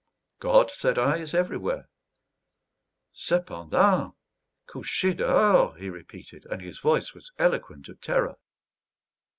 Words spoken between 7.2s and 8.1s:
eloquent of